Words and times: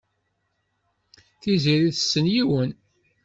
Tiziri 1.41 1.89
tessen 1.95 2.25
yiwen. 2.33 2.71